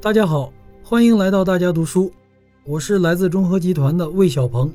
[0.00, 0.52] 大家好，
[0.84, 2.12] 欢迎来到大家读书，
[2.62, 4.72] 我是来自中核集团的魏小鹏。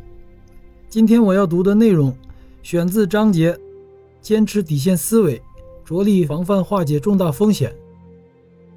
[0.90, 2.14] 今天我要读的内容
[2.62, 3.58] 选自章节
[4.22, 5.42] “坚持底线思维，
[5.86, 7.74] 着力防范化解重大风险”。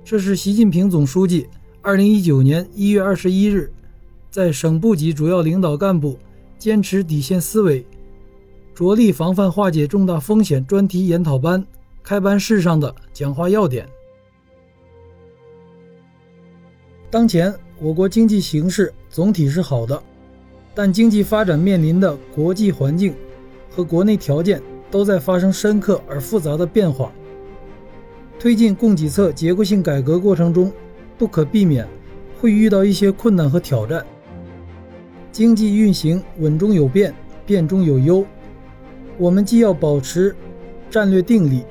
[0.05, 1.49] 这是习近平总书记
[1.83, 3.73] 二零一九年一月二十一日
[4.31, 6.17] 在省部级主要领导干部
[6.61, 7.85] 坚持底线思维，
[8.73, 11.67] 着力防范化解重大风险专题研讨班
[12.05, 13.85] 开班式上的讲话要点。
[17.17, 20.03] 当前我国经济形势总体是好的，
[20.75, 23.15] 但经济发展面临的国际环境
[23.71, 27.11] 和国内条件都在发生深刻而复杂的变化。
[28.39, 30.71] 推进供给侧结构性改革过程中，
[31.17, 31.89] 不可避免
[32.39, 34.05] 会遇到一些困难和挑战。
[35.33, 37.15] 经济运行稳中有变，
[37.47, 38.27] 变中有优，
[39.17, 40.37] 我们既要保持
[40.91, 41.63] 战略定力，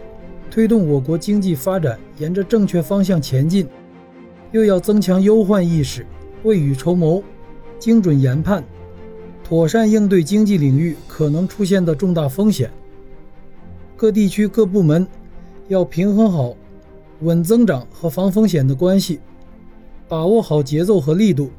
[0.50, 3.68] 推动我国经济发展沿着正确方向前进。
[4.56, 6.06] 又要增强忧患意识，
[6.44, 7.22] 未雨绸缪，
[7.78, 8.64] 精准研判，
[9.44, 12.72] 妥善应对经济领域可能出现的重大风险。
[13.98, 15.06] 各地区各部门
[15.68, 16.56] 要平衡好
[17.20, 19.20] 稳增长和防风险的关系，
[20.08, 21.52] 把握好节奏和力度。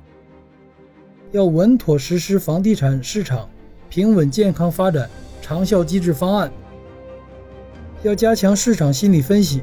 [1.33, 3.47] 要稳妥实施房地产市场
[3.91, 5.07] 平稳健康发展
[5.42, 6.51] 长效机制方案。
[8.03, 9.61] 要加强市场心理分析，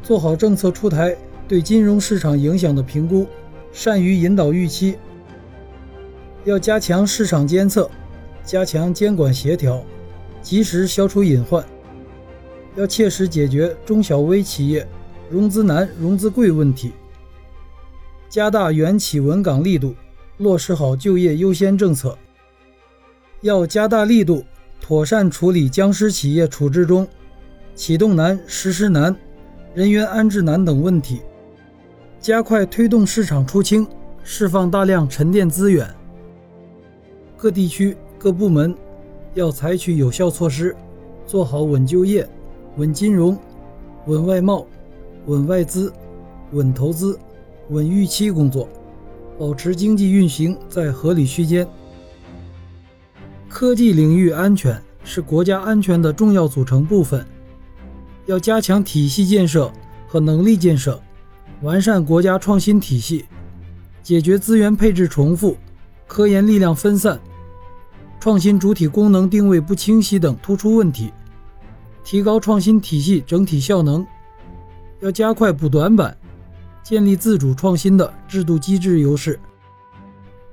[0.00, 1.16] 做好政策出台。
[1.52, 3.26] 对金融市场影响的评估，
[3.74, 4.96] 善于引导预期。
[6.44, 7.90] 要加强市场监测，
[8.42, 9.84] 加强监管协调，
[10.40, 11.62] 及时消除隐患。
[12.74, 14.88] 要切实解决中小微企业
[15.28, 16.92] 融资难、融资贵问题。
[18.30, 19.94] 加大援企稳岗力度，
[20.38, 22.16] 落实好就业优先政策。
[23.42, 24.42] 要加大力度，
[24.80, 27.06] 妥善处理僵尸企业处置中
[27.74, 29.14] 启动难、实施难、
[29.74, 31.20] 人员安置难等问题。
[32.22, 33.84] 加快推动市场出清，
[34.22, 35.92] 释放大量沉淀资源。
[37.36, 38.72] 各地区各部门
[39.34, 40.76] 要采取有效措施，
[41.26, 42.24] 做好稳就业、
[42.76, 43.36] 稳金融、
[44.06, 44.64] 稳外贸、
[45.26, 45.92] 稳外资、
[46.52, 47.18] 稳投资、
[47.70, 48.68] 稳预期工作，
[49.36, 51.66] 保持经济运行在合理区间。
[53.48, 57.26] 科技领域安全是国家安全的重要组成部分，
[58.26, 59.72] 要加强体系建设
[60.06, 61.02] 和能力建设。
[61.62, 63.24] 完善国家创新体系，
[64.02, 65.56] 解决资源配置重复、
[66.08, 67.20] 科研力量分散、
[68.18, 71.12] 创新主体功能定位不清晰等突出问题，
[72.02, 74.04] 提高创新体系整体效能。
[74.98, 76.16] 要加快补短板，
[76.82, 79.38] 建立自主创新的制度机制优势。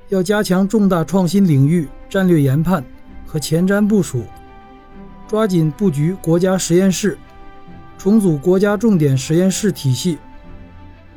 [0.09, 2.85] 要加强重大创新领域战略研判
[3.25, 4.25] 和前瞻部署，
[5.27, 7.17] 抓紧布局国家实验室，
[7.97, 10.19] 重组国家重点实验室体系。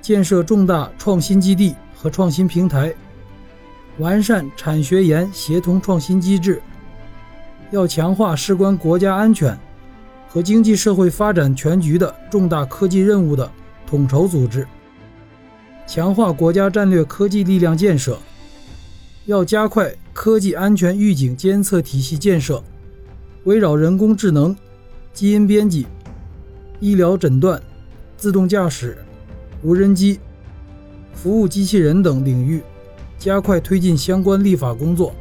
[0.02, 2.92] 建设重大创新基地和创新平台，
[3.98, 6.60] 完善产学研协同创新机制。
[7.70, 9.56] 要强化事关国家安全
[10.28, 13.48] 和经济社会发展全局的重大科技任务的
[13.86, 14.66] 统筹组织，
[15.86, 18.18] 强化国家战略科技力量建设。
[19.26, 22.60] 要加快科技安全预警监测体系建设，
[23.44, 24.54] 围绕人工智能、
[25.12, 25.86] 基因编辑、
[26.80, 27.62] 医疗诊断、
[28.16, 28.98] 自动驾驶。
[29.62, 30.18] 无人机、
[31.14, 32.60] 服务机器人等领域，
[33.18, 35.14] 加快推进相关立法工作。